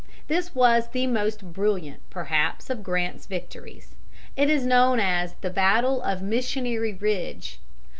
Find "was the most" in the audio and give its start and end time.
0.55-1.53